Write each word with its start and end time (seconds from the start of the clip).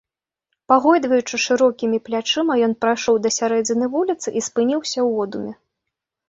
Пагойдваючы 0.71 1.39
шырокімі 1.43 1.99
плячыма, 2.07 2.53
ён 2.69 2.73
прайшоў 2.85 3.15
да 3.27 3.33
сярэдзіны 3.37 3.85
вуліцы 3.97 4.27
і 4.41 4.45
спыніўся 4.49 4.95
ў 5.09 5.11
одуме. 5.29 5.53